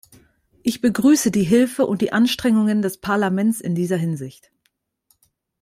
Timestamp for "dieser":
3.75-3.97